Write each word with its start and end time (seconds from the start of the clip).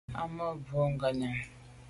Á 0.19 0.23
ma’ 0.35 0.45
mbwe 0.57 0.83
ngabnyàm. 0.93 1.37